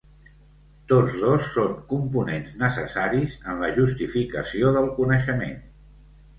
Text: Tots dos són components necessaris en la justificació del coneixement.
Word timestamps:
Tots 0.91 1.17
dos 1.23 1.49
són 1.57 1.75
components 1.91 2.57
necessaris 2.63 3.37
en 3.53 3.63
la 3.67 3.71
justificació 3.79 4.75
del 4.81 4.93
coneixement. 4.99 5.59